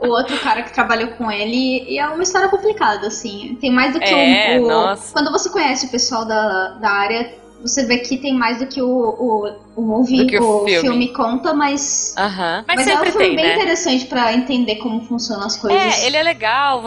[0.00, 3.56] O, o outro cara que trabalhou com ele e é uma história complicada, assim.
[3.60, 5.12] Tem mais do que É, o, o- nossa.
[5.12, 7.32] Quando você conhece o pessoal da, da área,
[7.64, 10.80] você vê que tem mais do que o, o, o movie, o o filme.
[10.80, 11.12] filme.
[11.14, 12.14] conta, mas.
[12.16, 12.62] Aham.
[12.68, 13.54] Mas, Mas, é um filme tem, bem né?
[13.54, 15.80] interessante pra entender como funcionam as coisas.
[15.80, 16.82] É, ele é legal